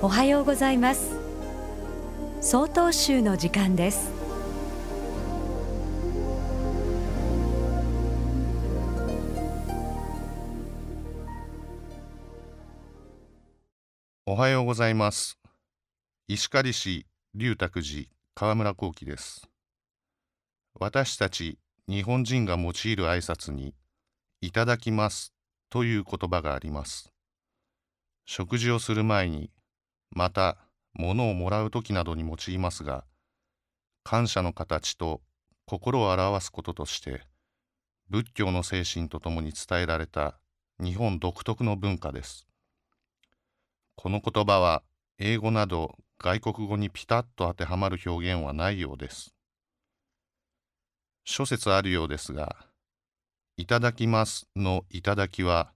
[0.00, 1.16] おはようございます。
[2.40, 4.12] 総統集の時間です。
[14.24, 15.36] おはようございます。
[16.28, 18.04] 石狩市龍卓寺
[18.36, 19.48] 河村幸喜です。
[20.78, 21.58] 私たち
[21.88, 23.74] 日本人が用いる挨拶に
[24.40, 25.34] いただきます
[25.70, 27.12] という言葉があります。
[28.26, 29.50] 食事をする前に
[30.10, 30.56] また
[30.94, 33.04] 物をもらう時などに用いますが
[34.04, 35.20] 感謝の形と
[35.66, 37.22] 心を表すこととして
[38.08, 40.38] 仏教の精神とともに伝えられた
[40.80, 42.46] 日本独特の文化です
[43.96, 44.82] この言葉は
[45.18, 49.34] 英語など外国語にピタッと当てはまる表現はないようです。
[51.24, 52.56] 諸説あるようですが、
[53.56, 55.72] いただきますのいただきは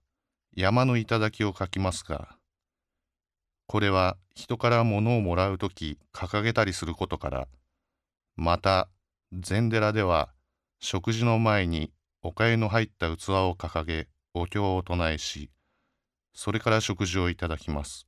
[0.55, 2.37] 山の頂を書きますが、
[3.73, 7.47] これは人から物をもらうとき掲げたりすることから、
[8.35, 8.87] また
[9.31, 10.29] 禅寺では
[10.79, 15.49] 食事の前にお粥の入った器を掲げお経を唱えし、
[16.35, 18.05] それから食事をいただきます。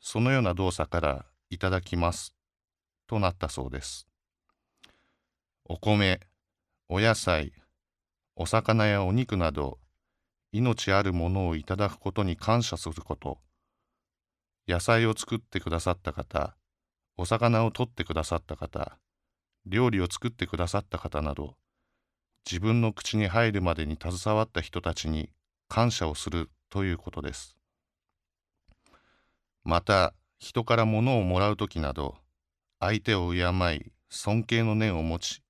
[0.00, 2.34] そのような動作からいただきます
[3.06, 4.08] となったそうです。
[5.66, 6.20] お米、
[6.88, 7.52] お野菜、
[8.36, 9.78] お魚やお肉など
[10.50, 13.36] 命あるものをいただくことに感謝すること、
[14.66, 16.56] 野菜を作ってくださった方、
[17.16, 18.98] お魚を取ってくださった方、
[19.66, 21.54] 料理を作ってくださった方など、
[22.50, 25.30] 自分の口に入るまでに携わった人たちに
[25.68, 27.56] 感謝をするということです。
[29.64, 32.16] また人から物をもらう時など
[32.78, 33.40] 相手を敬
[33.74, 35.42] い尊敬の念を持ち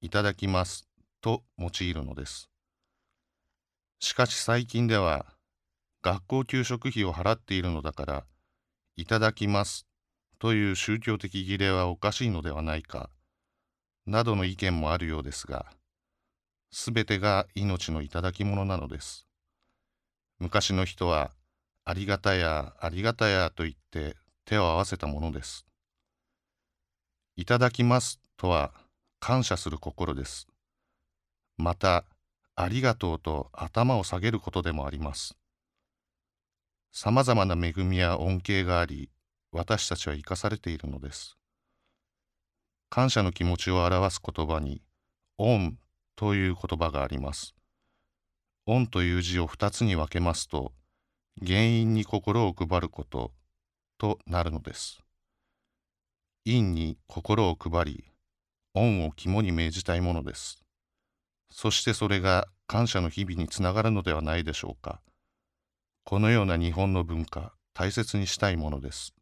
[0.00, 0.88] いただきます
[1.20, 2.48] と用いるのです
[3.98, 5.26] しかし最近では
[6.00, 8.24] 学校給食費を払っているのだから
[8.96, 9.86] いただきます
[10.38, 13.10] という宗教的儀礼はおかしいのではないか
[14.06, 15.66] などの意見もあるようですが
[16.70, 19.26] すべてが命の頂き物なのです
[20.38, 21.30] 昔の人は
[21.84, 25.66] ありがたやありがたやと言って手を合わせたものです。
[27.36, 28.72] いただきますとは
[29.20, 30.46] 感謝する心です。
[31.58, 32.04] また、
[32.54, 35.36] ありがとうと頭を下げることでもあります。
[36.98, 39.10] さまざまな恵みや恩恵があり、
[39.52, 41.36] 私たちは生かされているのです。
[42.88, 44.80] 感謝の気持ちを表す言葉に、
[45.36, 45.76] 恩
[46.16, 47.54] という言葉があります。
[48.64, 50.72] 恩という字を二つに分けますと、
[51.46, 53.30] 原因に心を配ること
[53.98, 54.98] となるのです。
[56.46, 58.04] 因に心を配り、
[58.72, 60.64] 恩を肝に銘じたいものです。
[61.50, 65.02] そしてそれが感謝の日々につながるのではないでしょうか。
[66.08, 69.12] このような日本の文化、大切にしたいものです。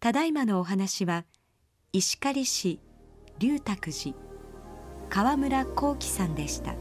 [0.00, 1.26] ただいまのお話は、
[1.92, 2.80] 石狩市
[3.38, 4.16] 龍卓寺
[5.10, 6.74] 川村幸喜さんでした。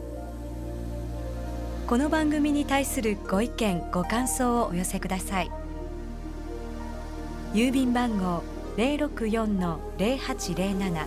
[1.87, 5.51] この番組に対するご意見ご感想をお寄せください
[7.53, 8.43] 郵便番号
[8.77, 11.05] 064-0807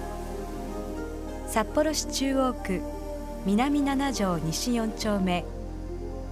[1.49, 2.83] 札幌市中央区
[3.47, 5.47] 南七条西4丁目